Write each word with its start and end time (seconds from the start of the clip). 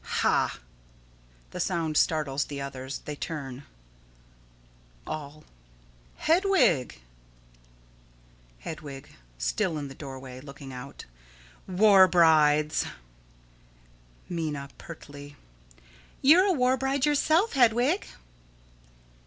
_]Ha! 0.03 0.57
[The 1.51 1.59
sound 1.59 1.95
startles 1.95 2.45
the 2.45 2.59
others. 2.59 3.03
They 3.05 3.15
turn.] 3.15 3.65
All: 5.05 5.43
Hedwig! 6.15 6.99
Hedwig: 8.61 9.09
[Still 9.37 9.77
in 9.77 9.89
the 9.89 9.93
doorway, 9.93 10.41
looking 10.41 10.73
out.] 10.73 11.05
War 11.67 12.07
brides! 12.07 12.85
Minna: 14.27 14.69
[Pertly.] 14.79 15.35
You're 16.23 16.45
a 16.47 16.51
war 16.51 16.77
bride 16.77 17.05
yourself, 17.05 17.53
Hedwig. 17.53 18.07